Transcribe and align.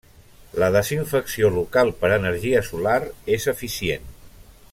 La 0.61 0.69
desinfecció 0.75 1.51
local 1.57 1.93
per 2.01 2.11
energia 2.17 2.65
solar 2.71 2.97
és 3.39 3.47
eficient. 3.57 4.13